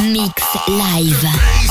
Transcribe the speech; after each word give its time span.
Mix 0.00 0.68
live. 0.68 1.63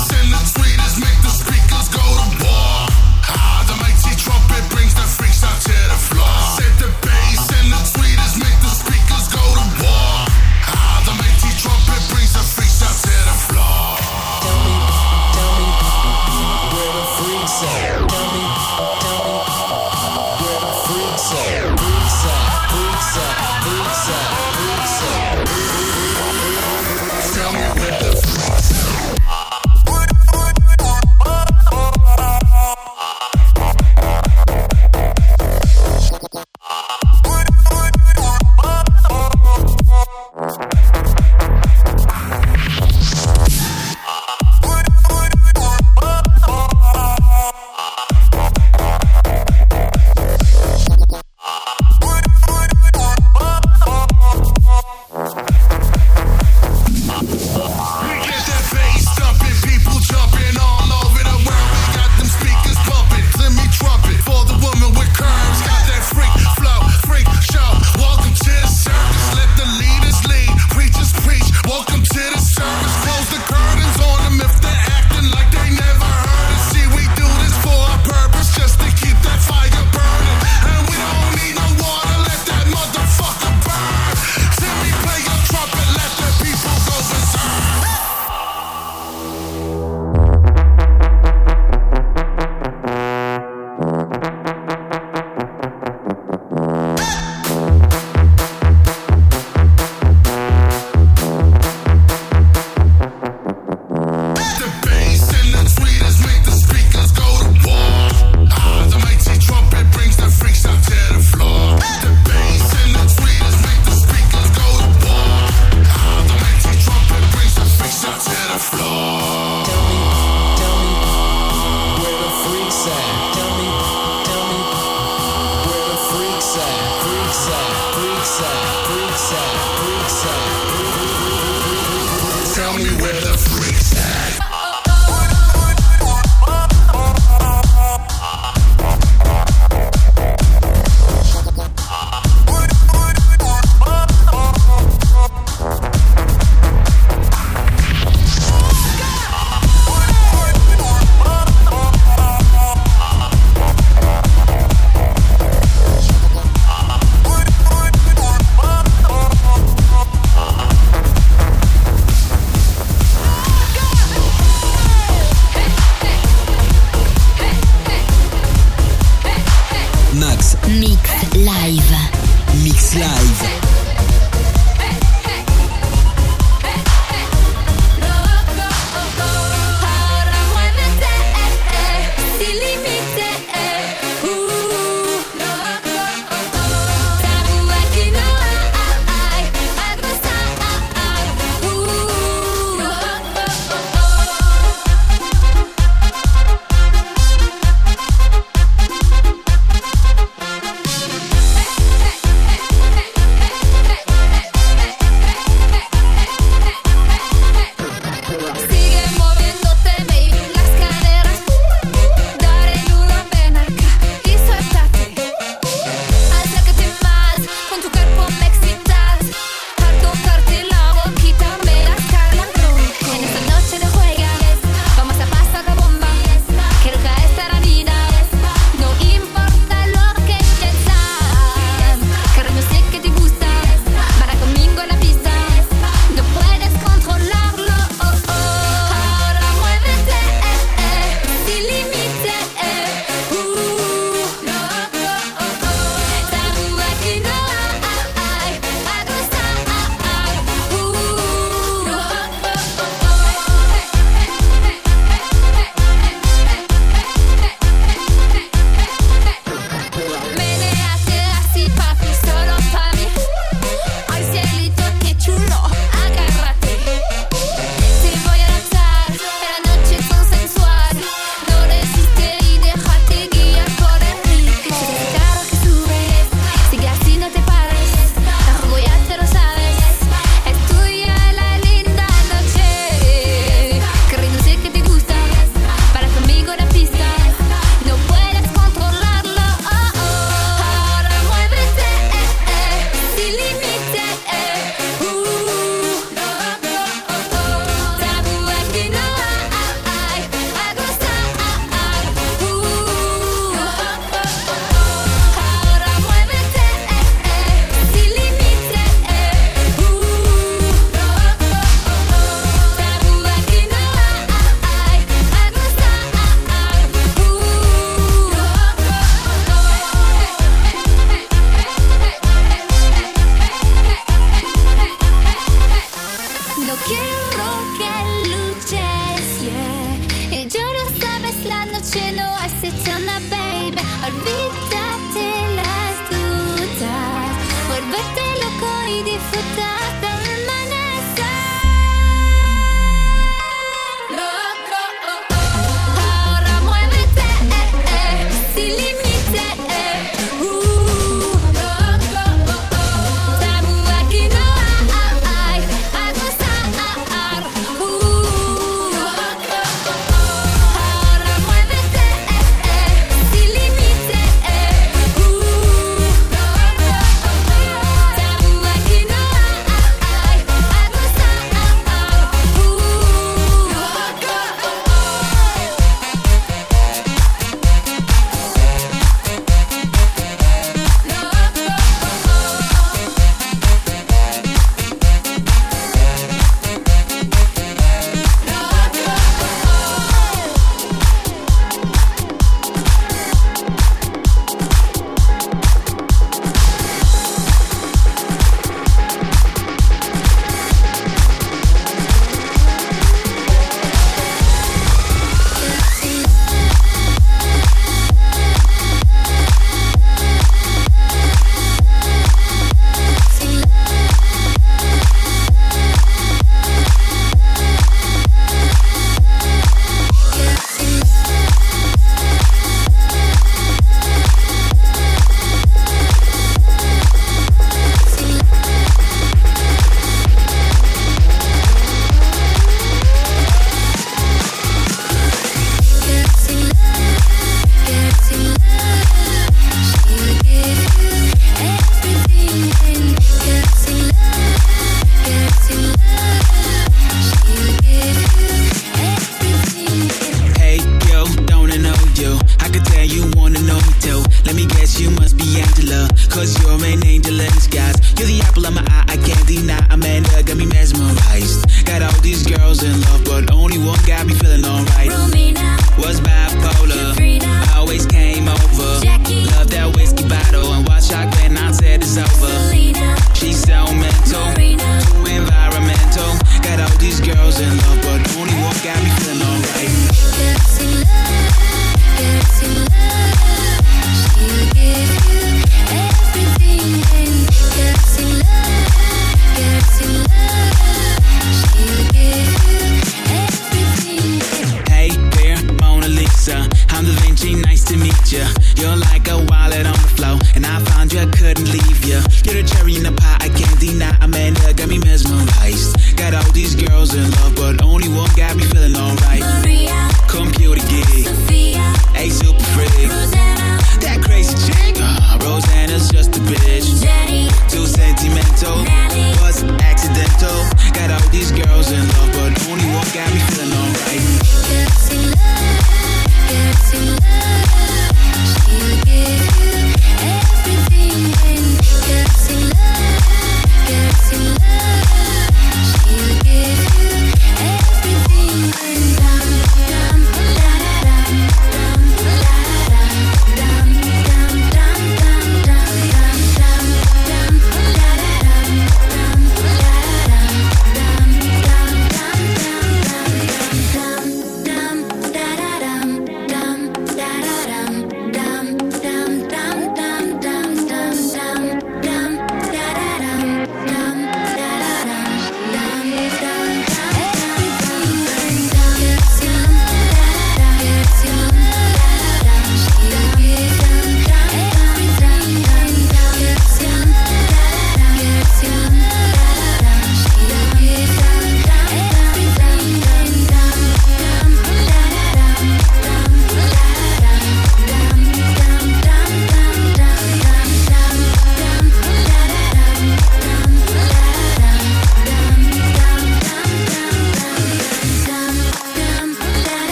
Everything 497.92 499.43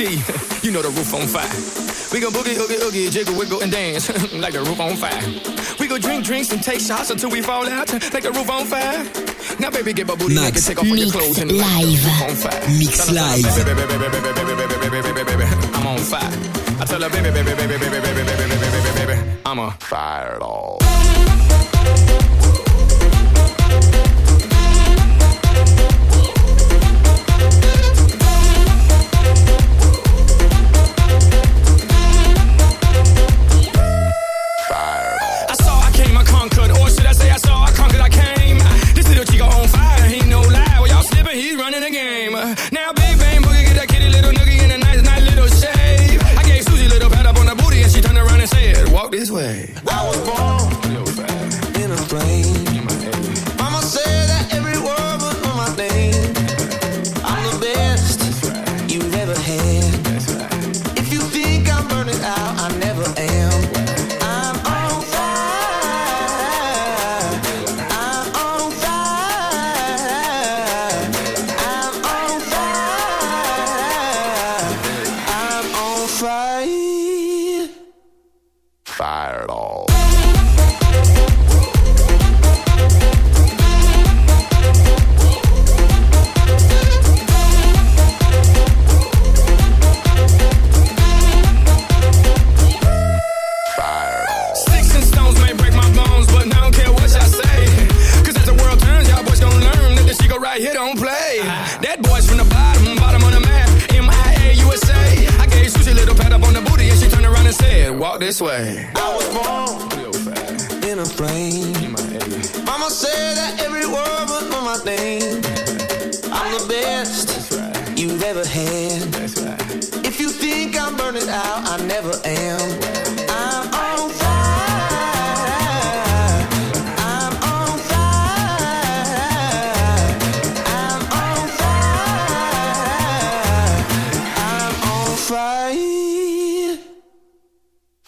infinity. 0.00 0.66
you 0.66 0.72
know 0.72 0.82
the 0.82 0.88
roof 0.88 1.14
on 1.14 1.26
fire. 1.26 1.48
We 2.12 2.20
go 2.20 2.30
boogie, 2.30 2.56
oogie, 2.56 2.82
oogie, 2.82 3.10
jiggle, 3.10 3.36
wiggle, 3.36 3.60
and 3.62 3.70
dance 3.70 4.08
like 4.32 4.52
the 4.54 4.60
roof 4.60 4.80
on 4.80 4.96
fire. 4.96 5.20
We 5.78 5.86
go 5.88 5.98
drink 5.98 6.24
drinks 6.24 6.52
and 6.52 6.62
take 6.62 6.80
shots 6.80 7.10
until 7.10 7.30
we 7.30 7.42
fall 7.42 7.68
out 7.68 7.92
like 7.92 8.22
the 8.22 8.32
roof 8.32 8.50
on 8.50 8.64
fire. 8.66 9.04
Now, 9.60 9.70
baby, 9.70 9.92
get 9.92 10.06
my 10.06 10.14
booty 10.14 10.34
Max, 10.34 10.52
naked, 10.52 10.64
take 10.64 10.78
off 10.78 10.88
all 10.90 10.96
your 10.96 11.10
clothes 11.10 11.38
and 11.38 11.52
live. 11.52 12.06
on 12.22 12.34
fire. 12.36 12.68
Mix 12.78 13.10
live. 13.12 13.44
I'm 15.74 15.86
on 15.86 15.98
fire. 15.98 16.32
I 16.80 16.84
tell 16.84 17.02
her, 17.02 17.10
baby, 17.10 17.30
baby, 17.30 17.54
baby, 17.54 17.76
baby, 17.78 17.88
baby, 17.88 18.22
baby, 18.24 18.38
baby, 18.38 18.70
baby, 18.70 19.14
baby, 19.14 19.40
I'm 19.44 19.58
a 19.58 19.70
fire 19.72 20.38
all. 20.40 20.67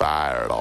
Fireball. 0.00 0.59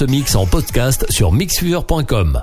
Ce 0.00 0.06
mix 0.06 0.34
en 0.34 0.46
podcast 0.46 1.04
sur 1.10 1.30
mixfever.com. 1.30 2.38